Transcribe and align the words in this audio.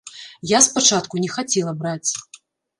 Я 0.51 0.61
спачатку 0.69 1.13
не 1.27 1.31
хацела 1.37 1.77
браць. 1.85 2.09